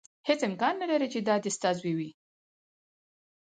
[0.27, 2.09] هېڅ امکان نه لري چې دا دې ستا زوی وي.